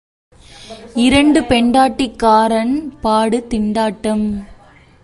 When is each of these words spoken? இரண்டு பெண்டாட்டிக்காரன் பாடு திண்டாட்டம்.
இரண்டு 0.95 1.39
பெண்டாட்டிக்காரன் 1.41 2.73
பாடு 3.01 3.47
திண்டாட்டம். 3.49 4.25